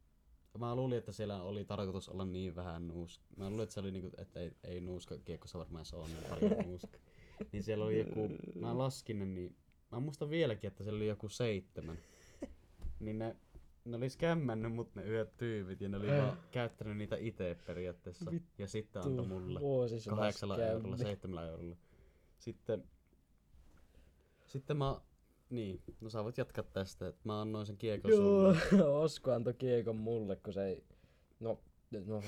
[0.58, 3.26] mä luulin, että siellä oli tarkoitus olla niin vähän nuuska.
[3.38, 6.24] Mä luulin, että se oli niinku, että ei, ei nuuska kiekkossa varmaan se on niin
[6.30, 6.98] paljon nuuska.
[7.52, 9.56] Niin siellä oli joku, mä laskin ne, niin
[9.92, 11.98] mä muistan vieläkin, että siellä oli joku seitsemän.
[13.00, 13.36] Niin ne,
[13.86, 18.32] ne oli skämmännyt mut ne yhdet tyypit ja ne oli vaan käyttänyt niitä itse periaatteessa.
[18.58, 19.60] Ja sitten antoi mulle
[20.10, 21.76] kahdeksalla eurolla, seitsemällä eurolla.
[22.38, 22.84] Sitten,
[24.46, 25.02] sitten mä,
[25.50, 28.84] niin, no sä voit jatkaa tästä, että mä annoin sen kiekon Joo, sulle.
[29.04, 30.84] Osko antoi kiekon mulle, kun se ei...
[31.40, 31.60] No,
[32.06, 32.22] no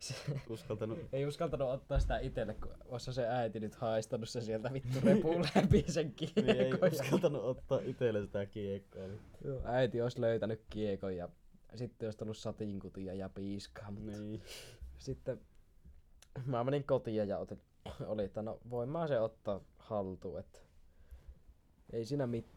[0.00, 0.14] se,
[0.50, 4.98] Uskaltanut, ei uskaltanut ottaa sitä itelle, kun ossa se äiti nyt haistanut se sieltä vittu
[5.04, 6.44] repuun läpi sen kiekon.
[6.44, 9.06] niin ei uskaltanut ottaa itselle sitä kiekkoa.
[9.06, 9.20] Niin.
[9.44, 11.28] Joo, äiti olisi löytänyt kiekon ja
[11.74, 14.42] sitten olisi tullut satinkutia ja piiskaa, mutta niin.
[14.98, 15.40] sitten
[16.46, 17.60] mä menin kotiin ja otin,
[18.06, 20.58] oli, että no voin mä se ottaa haltuun, että
[21.92, 22.53] ei siinä mitään.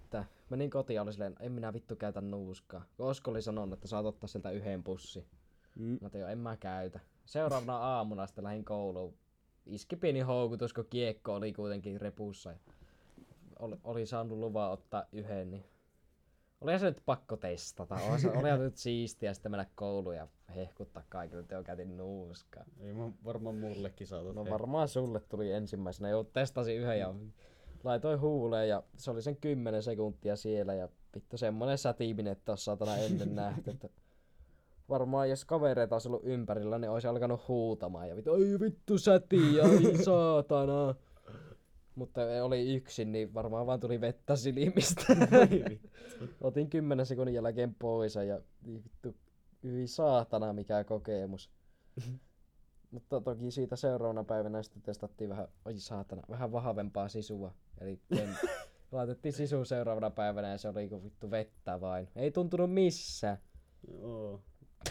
[0.50, 2.86] Menin kotiin ja oli silleen, en minä vittu käytä nuuskaa.
[3.00, 5.28] Osko oli sanonut, että saat ottaa sieltä yhden pussi.
[5.76, 5.98] Mm.
[6.02, 7.00] Mä tein, en mä käytä.
[7.26, 9.14] Seuraavana aamuna sitten lähdin kouluun.
[9.66, 12.52] Iski pieni houkutus, kun kiekko oli kuitenkin repussa.
[12.52, 12.58] Ja
[13.60, 15.66] oli, oli saanut luvan ottaa yhden, niin
[16.62, 17.96] oli se nyt pakko testata.
[18.10, 22.64] Oli se- Oli nyt siistiä sitten mennä kouluun ja hehkuttaa kaikille, että joo käytin nuuskaa.
[22.80, 24.36] Ei mä varmaan mullekin saatat.
[24.36, 26.10] No varmaan sulle tuli ensimmäisenä.
[26.10, 27.14] Joo, testasin yhden ja
[27.84, 32.58] laitoin huuleen ja se oli sen 10 sekuntia siellä ja vittu semmonen sätiiminen, että on
[32.58, 33.72] saatana ennen nähty.
[33.72, 33.90] Että
[34.90, 39.62] varmaan jos kavereita olisi ollut ympärillä, niin olisi alkanut huutamaan ja vittu, ai vittu säti,
[39.62, 40.96] ai saatana.
[41.96, 45.04] Mutta oli yksin, niin varmaan vaan tuli vettä silmistä.
[46.42, 49.16] Otin 10 sekunnin jälkeen pois ja vittu,
[49.63, 51.50] hyi saatana mikä kokemus.
[52.91, 57.54] Mutta toki siitä seuraavana päivänä sitten testattiin vähän, oi saatana, vähän vahvempaa sisua.
[57.82, 58.00] Eli
[58.91, 62.10] laitettiin sisu seuraavana päivänä ja se oli kuin vittu vettä vain.
[62.15, 63.38] Ei tuntunut missään.
[64.00, 64.41] Joo.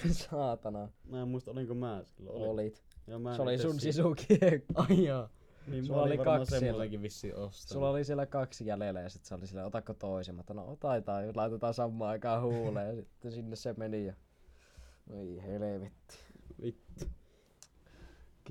[0.30, 2.36] saatana, Mä en muista, olinko mä silloin.
[2.36, 2.48] Oli.
[2.48, 2.82] olit.
[3.06, 4.74] Ja mä Se oli sun si- sisukiekko.
[4.88, 5.28] Ai jaa.
[5.66, 6.84] Niin Sulla oli kaksi siellä.
[7.02, 7.72] vissiin ostanut.
[7.72, 10.34] Sulla oli siellä kaksi jäljellä ja sitten se oli silleen, otako toisen.
[10.34, 12.96] Mä no otetaan, jos laitetaan samaan aikaan huuleen.
[12.96, 14.14] Ja sitten sinne se meni ja...
[15.10, 16.16] Oi helvetti.
[16.62, 17.04] Vittu.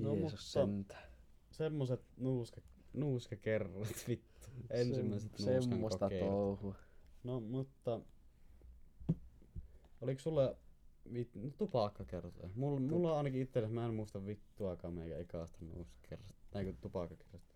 [0.00, 1.06] Jeesus No, mutta- sentään.
[1.50, 2.60] Semmoset nuuska,
[2.92, 4.46] nuuskakerrat, vittu.
[4.70, 6.74] Ensimmäiset Sem- Semmoista touhua.
[7.24, 8.00] No, mutta...
[10.00, 10.54] Oliko sulla
[11.12, 11.34] vit...
[11.34, 12.48] no, tupakkakertoja?
[12.54, 16.34] Mulla, mulla on ainakin itsellä, mä en muista vittuakaan meikä ekaasta nuuskakerrasta.
[16.54, 17.54] Näinkö tupakkakerrasta?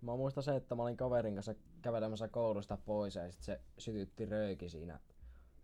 [0.00, 4.26] Mä muistan se, että mä olin kaverin kanssa kävelemässä koulusta pois ja sit se sytytti
[4.26, 5.00] rööki siinä.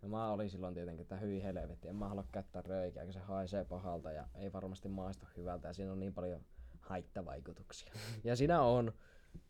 [0.02, 3.20] Ja mä olin silloin tietenkin, että hyi helvetti, en mä halua käyttää röökiä, kun se
[3.20, 6.40] haisee pahalta ja ei varmasti maistu hyvältä ja siinä on niin paljon
[6.80, 7.92] haittavaikutuksia.
[8.24, 8.92] ja siinä on,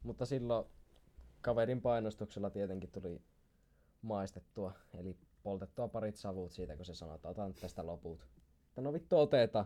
[0.02, 0.66] mutta silloin
[1.40, 3.22] kaverin painostuksella tietenkin tuli
[4.02, 8.20] maistettua, eli poltettua parit savut siitä, kun se sanoi, että otan tästä loput.
[8.68, 9.64] Että no vittu oteta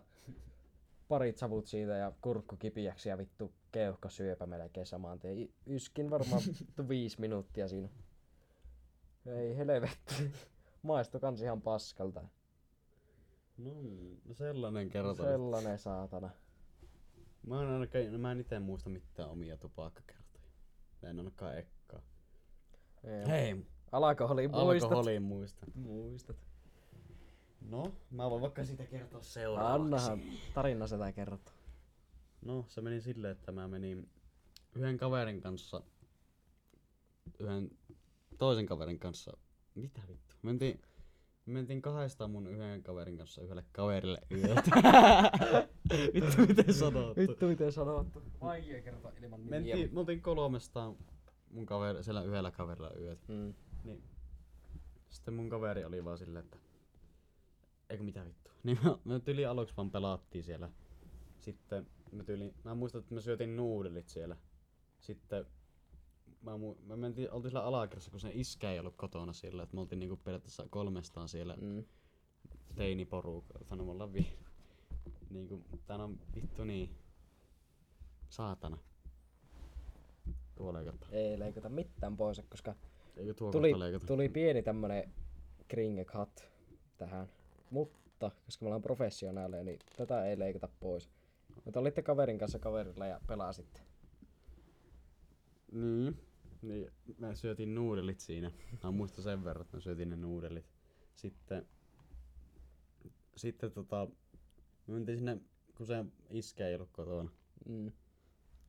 [1.09, 5.49] parit savut siitä ja kurkku kipiäksi ja vittu keuhko syöpä melkein saman tien.
[5.67, 6.43] Yskin varmaan
[6.89, 7.89] viisi minuuttia siinä.
[9.27, 10.33] Ei helvetti.
[10.87, 12.25] Maistu kans ihan paskalta.
[13.57, 13.71] No,
[14.25, 15.15] no sellainen kerta.
[15.15, 16.31] Sellainen saatana.
[17.47, 20.45] Mä en ainakaan, no mä en ite muista mitään omia tupakkakertoja.
[21.03, 22.03] Mä en ainakaan ekkaa.
[23.05, 24.83] Ei, Hei, Alkoholi muistat.
[24.91, 25.67] alkoholiin muista.
[25.75, 26.37] Muistat.
[27.61, 29.83] No, mä voin vaikka siitä kertoa seuraavaksi.
[29.85, 30.21] Annahan
[30.55, 31.55] tarina sitä kertoa.
[32.43, 34.11] No, se meni silleen, että mä menin
[34.75, 35.83] yhden kaverin kanssa,
[37.39, 37.71] yhden
[38.39, 39.37] toisen kaverin kanssa,
[39.75, 40.81] mitä vittu, mentiin,
[41.47, 44.63] mentiin kahdestaan mun yhden kaverin kanssa yhdelle kaverille yötä.
[46.15, 47.21] vittu, miten sanottu.
[47.21, 48.23] Vittu miten sanottu.
[48.41, 49.61] Vaikea kertoa ilman nimiä.
[49.61, 50.97] Mentiin, me oltiin kolmestaan
[51.51, 53.33] mun kaveri, siellä yhdellä kaverilla yötä.
[53.33, 53.55] Mm.
[53.85, 54.03] Niin.
[55.11, 56.59] Sitten mun kaveri oli vaan silleen, että
[57.91, 58.51] eikö mitä vittu.
[58.65, 60.71] Niin me, me tyli aluksi vaan pelattiin siellä.
[61.41, 64.37] Sitten me tyli, mä muistan, että me syötiin nuudelit siellä.
[65.01, 65.47] Sitten
[66.43, 69.75] mä, mu- me mentiin, oltiin siellä alakerrassa, kun se iskä ei ollut kotona siellä, että
[69.75, 71.85] me oltiin niinku periaatteessa kolmestaan siellä Mm.
[72.77, 73.85] teiniporukalla.
[73.85, 74.27] Me ollaan vi...
[75.31, 76.91] niinku, tän on vittu niin...
[78.29, 78.79] Saatana.
[80.55, 81.07] Tuo leikata.
[81.11, 82.75] Ei leikata mitään pois, koska
[83.17, 83.73] Eikö tuo tuli,
[84.07, 85.13] tuli pieni tämmönen
[85.69, 86.45] kringe cut
[86.97, 87.29] tähän.
[87.71, 91.11] Mutta, koska me ollaan professionaaleja, niin tätä ei leikata pois.
[91.65, 93.81] Mutta olitte kaverin kanssa kaverilla ja pelasitte.
[95.81, 96.21] Niin.
[96.63, 96.91] niin.
[97.19, 98.51] Me syötiin nuudelit siinä.
[98.85, 100.67] Mä muistan sen verran, että me syötiin ne nuudelit.
[101.15, 101.67] Sitten,
[103.37, 104.09] sitten tota,
[104.87, 105.41] me mentiin sinne,
[105.77, 107.31] kun se iskä ei ollut kotona,
[107.69, 107.93] Mm.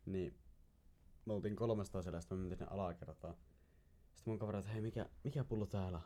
[0.06, 0.34] niin
[1.26, 3.36] me oltiin kolmestaan siellä, sitten me mentiin sinne alakertaan.
[4.14, 6.04] Sitten mun kaveri, että hei, mikä, mikä pullo täällä on?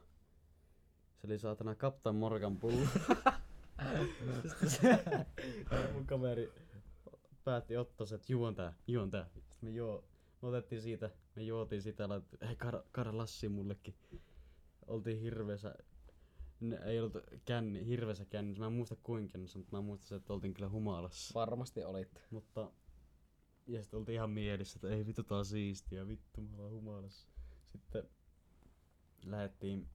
[1.18, 2.88] Se oli saatana Captain Morgan pullo.
[4.50, 5.04] Sitten se,
[5.94, 6.52] mun kaveri
[7.44, 9.30] päätti ottaa se, että juon tää, juon tää.
[9.34, 10.04] Sitten me joo,
[10.42, 12.10] me otettiin siitä, me juotiin sitä,
[12.48, 13.96] hei kaada, kaada lassi mullekin.
[14.88, 15.76] Oltiin hirveessä,
[16.60, 20.34] ne, ei ollut känni, hirveessä kännissä, mä en muista kuinka kännissä, mutta mä muistan, että
[20.34, 21.34] oltiin kyllä humalassa.
[21.34, 22.22] Varmasti olitte.
[22.30, 22.72] Mutta,
[23.68, 27.28] ja sitten oltiin ihan mielissä, että ei vittu tää on siistiä, vittu me ollaan humalassa.
[27.72, 28.10] Sitten
[29.26, 29.88] lähettiin,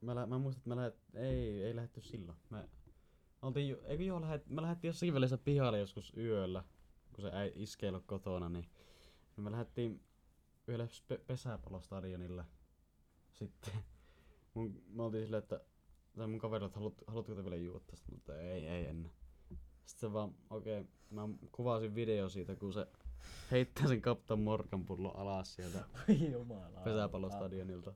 [0.00, 2.38] mä, lä- mä muistan, että mä lähet, ei, ei lähetty silloin.
[2.50, 2.68] Mä,
[3.42, 6.64] oltiin, eikö joo, lähet, mä lähettiin jossakin välissä pihalle joskus yöllä,
[7.12, 7.30] kun se
[7.82, 8.66] ei ollut kotona, niin,
[9.36, 10.04] niin me lähettiin
[10.66, 12.44] yhdelle pe- pesäpallostadionille.
[13.32, 13.74] Sitten
[14.54, 15.60] mun, me oltiin silleen, että
[16.16, 19.12] tai mun kaveri, että haluat, haluatko te vielä juoda tästä, mutta ei, ei ennen.
[19.84, 22.86] Sitten se vaan, okei, okay, mä kuvasin video siitä, kun se
[23.50, 25.84] heittää sen Captain Morgan pullon alas sieltä
[26.32, 26.80] Jumala.
[26.80, 27.94] pesäpallostadionilta.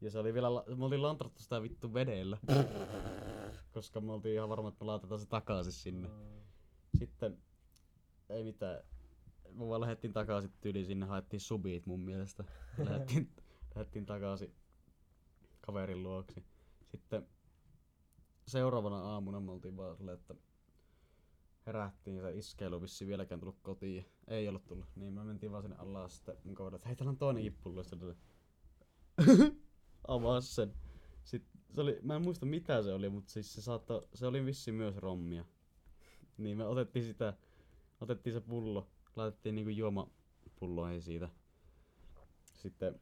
[0.00, 2.38] Ja se oli vielä, me oltiin lantrattu sitä vittu vedellä.
[3.74, 6.08] koska me oltiin ihan varma, että me laitetaan se takaisin sinne.
[6.98, 7.38] Sitten,
[8.28, 8.80] ei mitään.
[9.54, 12.44] Me vaan lähdettiin takaisin tyyliin sinne, haettiin subiit mun mielestä.
[12.78, 13.32] lähdettiin,
[13.74, 14.54] lähdettiin takaisin
[15.60, 16.44] kaverin luoksi.
[16.86, 17.26] Sitten
[18.46, 20.34] seuraavana aamuna me oltiin vaan silleen, että
[21.66, 24.06] herättiin se iskeilu vissi vieläkään tullut kotiin.
[24.28, 24.86] Ei ollut tullut.
[24.96, 27.82] Niin me mentiin vaan sinne alas sitten mun kaveri, että hei täällä on toinenkin pullo.
[27.82, 28.16] Sitten
[30.08, 30.74] avasi sen.
[31.24, 34.44] Sitten se oli, mä en muista mitä se oli, mutta siis se saattoi, se oli
[34.44, 35.44] vissi myös rommia.
[36.38, 37.34] Niin me otettiin sitä,
[38.00, 41.28] otettiin se pullo, laitettiin niinku juomapulloihin siitä.
[42.54, 43.00] Sitten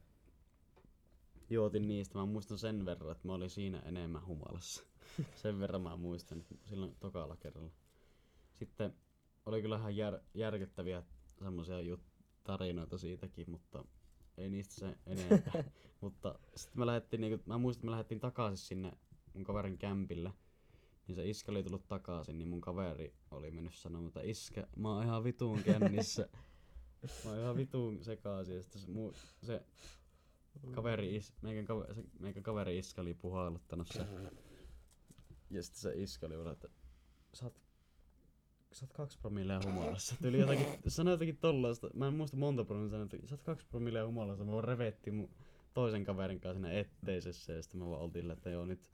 [1.49, 4.83] juotin niistä, mä muistan sen verran, että mä olin siinä enemmän humalassa.
[5.43, 7.71] sen verran mä muistan silloin tokalla kerralla.
[8.53, 8.95] Sitten
[9.45, 11.03] oli kyllä ihan jär, järkyttäviä
[11.39, 13.85] semmosia jut- tarinoita siitäkin, mutta
[14.37, 15.63] ei niistä se enempää.
[16.01, 18.91] mutta sitten me lähdettiin, niinku, mä muistan, että me lähdettiin takaisin sinne
[19.33, 20.33] mun kaverin kämpille.
[21.07, 24.95] Niin se iskä oli tullut takaisin, niin mun kaveri oli mennyt sanomaan, että iskä, mä
[24.95, 26.29] oon ihan vituun kännissä.
[27.25, 28.55] mä oon ihan vituun sekaisin.
[28.55, 29.11] Ja sitten se, mu,
[29.41, 29.61] se
[30.71, 34.05] kaveri, is, meikän, kaveri, se, meikän kaveri iskä oli puhalluttanut se.
[35.49, 36.69] Ja sitten se iskä oli että
[37.33, 37.61] sä oot,
[38.71, 40.15] sä oot kaksi promillea humalassa.
[40.21, 43.67] Tuli jotakin, sanoi jotakin tollaista, mä en muista monta promillea, sanoi, että sä oot kaksi
[43.67, 44.43] promillea humalassa.
[44.45, 45.29] Me vaan revettiin mun
[45.73, 48.89] toisen kaverin kanssa siinä etteisessä ja sitten me vaan oltiin että joo nyt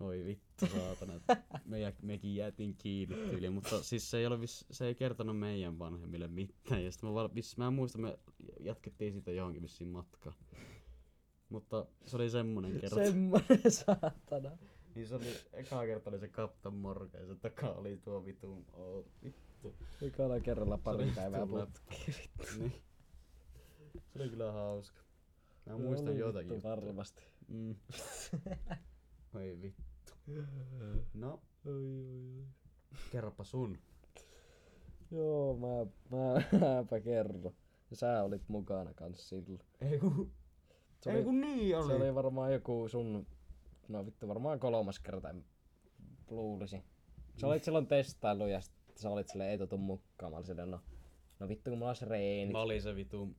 [0.00, 1.20] Oi vittu saatana,
[1.64, 5.78] me, jä, mekin jäätiin kiinni tyyliin, mutta siis se ei, ole se ei kertonut meidän
[5.78, 6.84] vanhemmille mitään.
[6.84, 8.18] Ja sitten mä, mä en muista, me
[8.60, 10.36] jatkettiin siitä johonkin vissiin matkaan.
[11.48, 12.96] Mutta se oli semmonen kerta.
[12.96, 14.50] Semmonen saatana.
[14.94, 18.66] Niin se oli, eka kerta oli se Captain Morgan ja se takaa oli tuo vitun,
[18.72, 19.74] oh, vittu.
[20.02, 22.12] Ekalla kerralla pari päivää vittu putki.
[22.58, 22.72] Niin.
[24.12, 24.98] Se oli kyllä hauska.
[25.66, 26.50] Mä Se muistan oli jotakin.
[26.50, 26.68] vittu.
[26.68, 27.22] Varmasti.
[27.48, 27.76] Mm.
[29.34, 29.87] Oi vittu.
[31.14, 32.44] No, Oi, oi, oi.
[33.10, 33.78] kerropa sun.
[35.10, 36.34] Joo, mä, mä,
[36.76, 37.54] mäpä kerron.
[37.90, 39.60] Ja sä olit mukana kans silloin.
[39.80, 40.32] Ei kun,
[41.00, 41.86] Se ei oli, kun niin oli.
[41.86, 43.26] se oli varmaan joku sun,
[43.88, 45.34] no vittu varmaan kolmas kerta,
[46.30, 46.82] luulisin.
[47.40, 50.32] Sä olit silloin testailu ja sit sä olit silleen, ei mukaan.
[50.32, 50.80] Mä olin silleen, no,
[51.40, 52.52] no vittu kun mulla olisi reenit.
[52.52, 53.36] Mä olin se vittu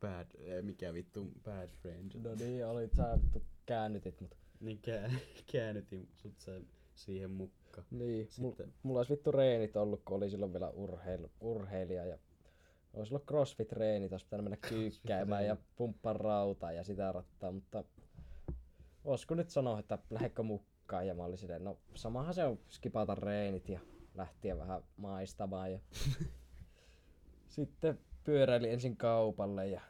[0.00, 2.12] bad, ei mikä vittu bad friend.
[2.24, 4.45] No niin, olit sä vittu käännytit mut.
[4.60, 5.10] Niin kää,
[5.52, 7.86] käännytin sut sen siihen mukaan.
[7.90, 12.18] Niin, Sitten- mulla olisi vittu reenit ollut, kun oli silloin vielä urheilu, urheilija ja
[12.94, 17.84] olisi ollut crossfit-treenit, olisi pitänyt mennä kyykkäämään ja pumppaa rautaa ja sitä rattaa, mutta
[19.04, 23.14] olisiko nyt sanoa, että lähdekö mukaan ja mä olin silleen, no samahan se on skipata
[23.14, 23.80] reenit ja
[24.14, 25.78] lähtiä vähän maistamaan ja
[27.48, 29.80] sitten pyöräili ensin kaupalle ja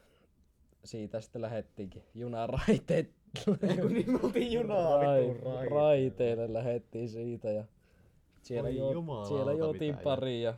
[0.84, 3.10] siitä sitten lähettiinkin junaraiteet
[3.68, 5.64] Ei kun niin me oltiin junaa vittu raiteilla.
[5.64, 7.64] raiteille lähettiin siitä ja
[8.42, 8.92] siellä, Oi jo,
[9.28, 10.54] siellä mitä pari ja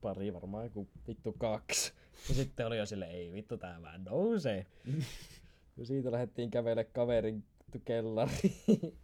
[0.00, 1.92] pari varmaan joku vittu kaksi.
[2.28, 4.66] Ja sitten oli jo sille, ei vittu tää vähän nousee.
[5.76, 7.44] ja siitä lähdettiin kävele kaverin
[7.84, 8.98] kellariin.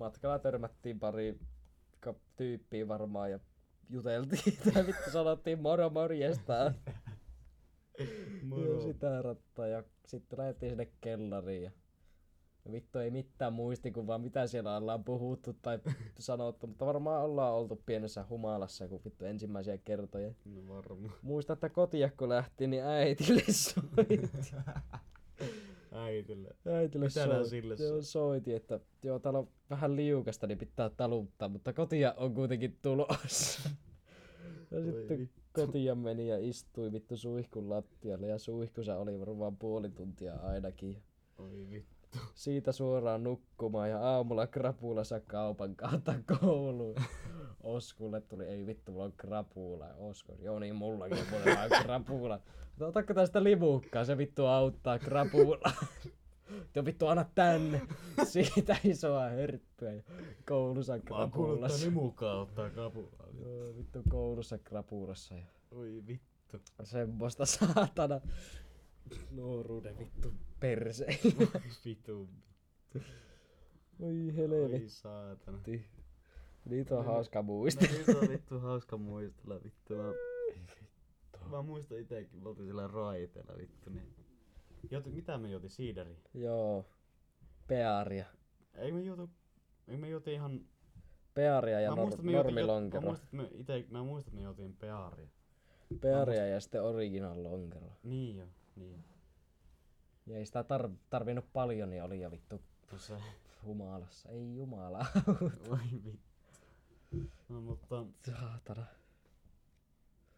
[0.00, 1.38] Matkalla törmättiin pari
[2.36, 3.38] tyyppiä varmaan ja
[3.90, 6.72] juteltiin tai vittu sanottiin moro morjesta.
[8.42, 8.80] Moro.
[8.80, 11.70] sitä rattaa ja sitten lähdettiin sinne kellariin ja
[12.72, 15.78] vittu ei mitään muistikuvaa, mitä siellä ollaan puhuttu tai
[16.18, 20.32] sanottu, mutta varmaan ollaan oltu pienessä humalassa, kun vittu ensimmäisiä kertoja.
[20.44, 21.12] No varmaan.
[21.22, 24.20] Muista, että kotia kun lähti, niin äitille soitti.
[25.92, 26.48] Äitille.
[26.66, 28.02] Äitille soitti, sille joo, soi?
[28.02, 33.70] soiti, että joo, täällä on vähän liukasta, niin pitää taluttaa, mutta kotia on kuitenkin tulossa.
[34.70, 35.30] Ja sitten.
[35.56, 41.02] Kotia meni ja istui vittu suihkun lattialle ja suihkussa oli varmaan puoli tuntia ainakin.
[41.38, 42.18] Oi vittu.
[42.34, 46.96] Siitä suoraan nukkumaan ja aamulla krapulassa kaupan kautta kouluun.
[47.62, 49.86] Oskulle tuli, ei vittu, mulla on krapula.
[49.98, 52.40] Osku, joo niin mullakin mulla on krapula.
[52.68, 55.72] Mutta otatko tästä limukkaa, se vittu auttaa krapula.
[56.72, 57.82] Te vittu anna tänne.
[58.32, 60.02] Siitä isoa hörppyä ja
[60.48, 63.26] koulussa Mä oon limukaa ottaa kapulaa.
[63.40, 66.58] Joo, vittu koulussa krapulassa ja Oi vittu.
[66.82, 68.20] semmoista saatana
[69.30, 71.06] nuoruuden vittu perse.
[71.24, 71.48] Oi
[71.84, 72.28] vitu.
[72.94, 73.00] Oi
[74.00, 74.88] Oi helvetti.
[74.88, 75.58] saatana.
[76.64, 77.88] Niitä on No, hauska No muistaa.
[77.92, 79.94] nyt on vittu hauska muistella vittu.
[79.94, 80.12] Mä,
[81.50, 84.14] mä muistan itekin, me oltiin sillä raiteella vittu niin.
[84.90, 85.70] Joti, mitä me juotiin?
[85.70, 86.16] Siideri?
[86.34, 86.84] Joo.
[87.66, 88.26] Pearia.
[88.74, 89.30] Ei me juotu,
[89.88, 90.60] ei me juotiin ihan...
[91.34, 93.00] Pearia ja mä nor- muistan, juotiin- Mä normilonkero.
[93.02, 95.28] muistan, että me ite, mä muistan, että me juotiin pearia.
[96.00, 97.92] Pearia ja sitten original lonkero.
[98.02, 98.98] Niin jo, niin jo.
[100.26, 102.60] Ja ei sitä tar- tarvinnut paljon, niin oli jo vittu
[102.90, 103.20] Tuossa,
[103.64, 104.28] humalassa.
[104.28, 105.06] Ei jumala.
[105.70, 106.26] voi vittu.
[107.48, 108.86] No mutta Saatana.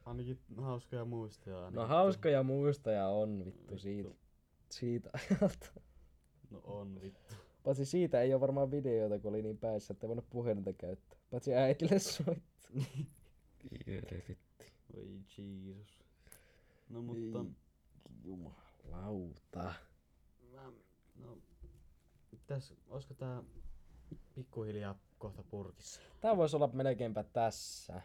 [0.05, 1.77] ainakin hauskoja muistoja ainakin.
[1.77, 3.79] No hauskoja muistoja on vittu Vittu.
[3.79, 4.09] siitä,
[4.71, 5.67] siitä ajalta.
[6.51, 7.35] No on vittu.
[7.65, 11.19] Paitsi siitä ei ole varmaan videoita, kun oli niin päissä, että ei voinut puhelinta käyttää.
[11.31, 12.71] Paitsi äitille soittaa.
[13.87, 14.73] Helvetti.
[14.97, 16.05] Voi Jeesus.
[16.89, 17.45] No mutta...
[18.25, 19.75] Jumalauta.
[20.53, 20.73] Mä,
[21.17, 21.39] no,
[22.33, 23.43] mitäs, olisiko tää
[24.35, 26.01] pikkuhiljaa kohta purkissa?
[26.21, 28.03] Tää voisi olla melkeinpä tässä.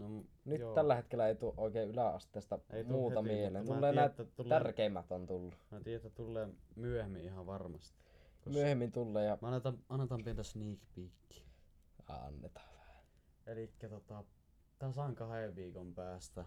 [0.00, 0.74] No, Nyt joo.
[0.74, 3.66] tällä hetkellä ei tule oikein yläasteesta Ei tuu muuta heti, mieleen.
[3.66, 5.54] Tulee tiedän, nämä tärkeimmät on tullut.
[5.70, 7.98] Mä tiedän, että tulee myöhemmin ihan varmasti.
[8.46, 11.44] Myöhemmin tulee ja Mä annetaan, annetaan pientä sneak peekkiä.
[12.08, 13.04] annetaan vähän.
[13.46, 14.24] Elikkä tota,
[14.78, 16.44] tasan kahden viikon päästä.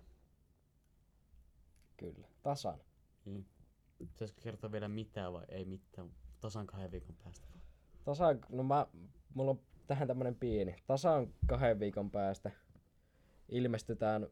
[1.98, 2.28] Kyllä.
[2.44, 2.80] Tasan.
[3.26, 3.46] Niin.
[3.98, 6.12] Pitäisikö kertoa vielä mitään vai ei mitään?
[6.42, 7.48] Tasan kahden viikon päästä.
[8.04, 8.88] Tasan, no mä,
[9.34, 10.76] mulla on tähän tämmönen pieni.
[10.88, 12.52] Tasan kahden viikon päästä
[13.50, 14.28] ilmestytään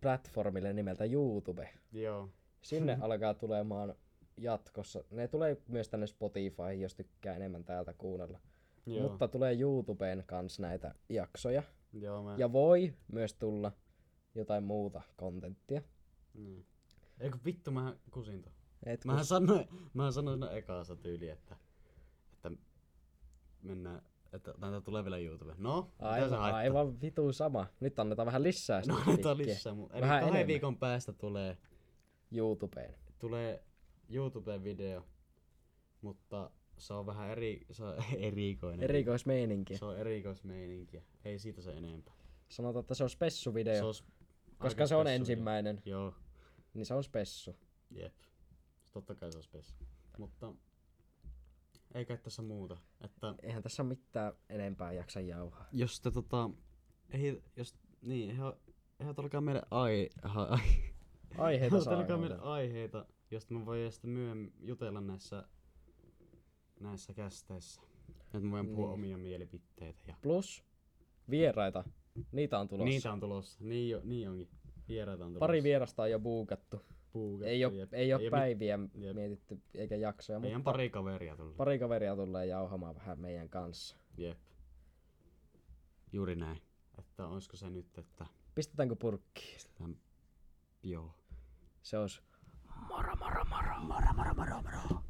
[0.00, 1.68] platformille nimeltä YouTube.
[1.92, 2.28] Joo.
[2.62, 3.94] Sinne alkaa tulemaan
[4.36, 5.04] jatkossa.
[5.10, 8.40] Ne tulee myös tänne Spotify, jos tykkää enemmän täältä kuunnella.
[8.86, 9.08] Joo.
[9.08, 11.62] Mutta tulee YouTubeen kanssa näitä jaksoja.
[11.92, 12.34] Joo, mä...
[12.38, 13.72] Ja voi myös tulla
[14.34, 15.82] jotain muuta kontenttia.
[16.34, 16.64] Mm.
[17.20, 18.44] Eikö vittu, mä kusin.
[18.86, 21.56] Et Mähän sanoin, mähän sanoin siinä ekaassa tyyli, että,
[22.32, 22.50] että
[23.62, 24.02] mennään,
[24.36, 25.54] että näitä tulee vielä YouTube.
[25.58, 27.66] No, aivan, aivan vitu sama.
[27.80, 30.46] Nyt annetaan vähän lisää No annetaan lisää, mutta eli Vähän kahden enemmän.
[30.46, 31.56] viikon päästä tulee,
[32.32, 32.94] YouTubeen.
[33.18, 33.62] tulee
[34.10, 35.02] YouTube-video,
[36.00, 38.84] mutta se on vähän eri, se on erikoinen.
[38.84, 39.76] Erikoismeininki.
[39.78, 41.02] Se on erikoismeininkiä.
[41.24, 42.14] Ei siitä se enempää.
[42.48, 43.74] Sanotaan, että se on spessu-video.
[43.74, 43.94] Se on
[44.58, 45.98] koska se on ensimmäinen, video.
[46.00, 46.14] Joo,
[46.74, 47.56] niin se on spessu.
[47.90, 48.14] jep.
[48.92, 49.74] Totta kai se on spessu.
[50.18, 50.52] Mutta
[51.94, 52.76] ei kai tässä muuta.
[53.00, 55.68] Että Eihän tässä ole mitään enempää jaksa jauhaa.
[55.72, 56.50] jos te tota,
[57.10, 58.52] ei, jos, niin, eihän,
[59.00, 60.58] eihän alkaa meille ai, ai,
[61.38, 65.44] Aiheita Jos saa alkaa meille aiheita, josta me voidaan sitten myöhemmin jutella näissä,
[66.80, 67.80] näissä kästeissä.
[68.20, 68.94] Että me voidaan puhua Niin.
[68.94, 70.00] omia mielipiteitä.
[70.06, 70.64] Ja Plus
[71.30, 71.84] vieraita.
[72.32, 72.88] Niitä on tulossa.
[72.88, 73.64] niitä on tulossa.
[73.64, 74.48] Niin, jo, niin onkin.
[74.88, 75.46] Vieraita on tulossa.
[75.46, 76.80] Pari vierasta on jo buukattu.
[77.16, 79.14] Puukattu, Ei ole, ei ole mit- päiviä jep.
[79.16, 81.56] mietitty eikä jaksoja, Meidän mutta pari kaveria tullut.
[81.56, 83.96] pari kaveria tulee jauhamaan vähän meidän kanssa.
[84.16, 84.38] Jep.
[86.12, 86.62] Juuri näin.
[86.98, 89.54] Että olisiko se nyt, että Pistetäänkö purkkiin?
[89.54, 89.96] pistetään...
[90.82, 91.14] Joo.
[91.82, 92.20] Se olisi
[92.88, 95.02] moro moro moro moro moro moro moro.